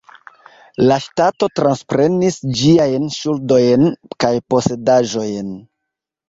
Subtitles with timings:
[0.85, 3.87] La ŝtato transprenis ĝiajn ŝuldojn
[4.27, 5.55] kaj posedaĵojn.